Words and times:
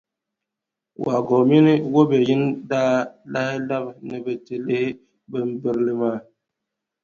Wagow 1.05 1.43
mini 1.49 1.73
Wobeyin 1.93 2.43
daa 2.69 2.95
lahi 3.33 3.55
labi 3.69 3.91
ni 4.07 4.17
bɛ 4.25 4.33
ti 4.45 4.55
lihi 4.65 4.87
bimbirili 5.29 5.93
maa. 6.01 6.17